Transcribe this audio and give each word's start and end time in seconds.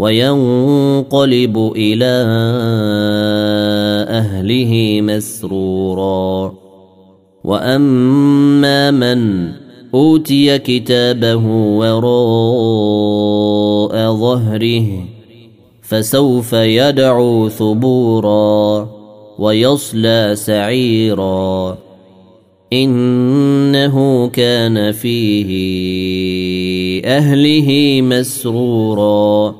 وينقلب 0.00 1.72
إلى 1.76 2.24
أهله 4.08 5.00
مسرورا. 5.00 6.54
وأما 7.44 8.90
من 8.90 9.48
أوتي 9.94 10.58
كتابه 10.58 11.46
وراء 11.76 12.12
ظهره 14.14 15.04
فسوف 15.82 16.52
يدعو 16.52 17.48
ثبورا 17.48 18.88
ويصلى 19.38 20.32
سعيرا. 20.34 21.78
إنه 22.72 24.26
كان 24.28 24.92
فيه 24.92 25.50
أهله 27.04 28.00
مسرورا. 28.02 29.59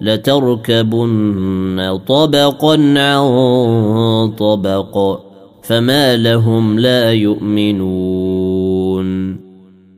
لتركبن 0.00 1.98
طبقا 2.08 2.74
عن 2.98 4.30
طبق 4.30 5.20
فما 5.62 6.16
لهم 6.16 6.78
لا 6.78 7.12
يؤمنون. 7.12 9.02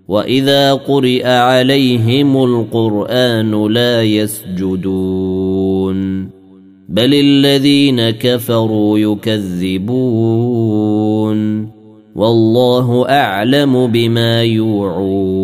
وإذا 0.08 0.74
قرئ 0.74 1.26
عليهم 1.26 2.44
القرآن 2.44 3.72
لا 3.72 4.02
يسجدون. 4.02 5.94
بل 6.88 7.14
الذين 7.14 8.10
كفروا 8.10 8.98
يكذبون. 8.98 10.04
والله 12.16 13.08
أعلم 13.08 13.86
بما 13.86 14.42
يوعون. 14.42 15.43